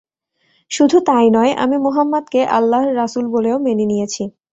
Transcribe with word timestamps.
শুধু 0.71 0.97
তাই 1.07 1.27
নয়, 1.29 1.51
আমি 1.63 1.77
মুহাম্মাদকে 1.77 2.41
আল্লাহর 2.57 2.89
রাসূল 2.95 3.25
বলেও 3.35 3.55
মেনে 3.65 3.85
নিয়েছি। 3.91 4.23